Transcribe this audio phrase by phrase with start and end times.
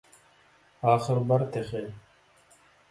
[0.93, 1.87] ئاخىرى بار تېخى!